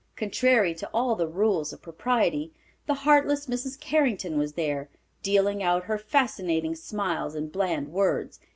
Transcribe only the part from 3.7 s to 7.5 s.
Carrington was there, dealing out her fascinating smiles